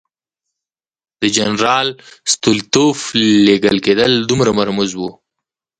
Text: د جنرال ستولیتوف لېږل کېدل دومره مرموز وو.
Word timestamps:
د 1.21 1.23
جنرال 1.37 1.87
ستولیتوف 2.31 2.99
لېږل 3.45 3.77
کېدل 3.85 4.11
دومره 4.29 4.51
مرموز 4.59 4.91
وو. 4.95 5.09